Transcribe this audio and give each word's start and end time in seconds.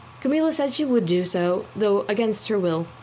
Camilla 0.19 0.51
said 0.51 0.73
she 0.73 0.83
would 0.83 1.05
do 1.05 1.23
so, 1.25 1.65
though 1.75 2.05
against 2.09 2.47
her 2.47 2.57
will. 2.57 2.87